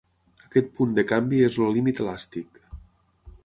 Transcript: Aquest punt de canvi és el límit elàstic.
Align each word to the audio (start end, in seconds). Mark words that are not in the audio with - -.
Aquest 0.45 0.71
punt 0.79 0.95
de 0.99 1.03
canvi 1.11 1.43
és 1.49 1.59
el 1.65 1.77
límit 1.77 2.03
elàstic. 2.07 2.61